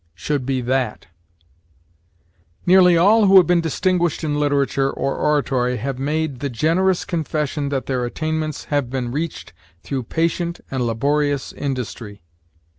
[0.15, 1.05] Should be that.
[2.65, 6.39] "Nearly all who have been distinguished in literature or oratory have made...
[6.39, 9.53] the generous confession that their attainments have been reached
[9.83, 12.23] through patient and laborious industry.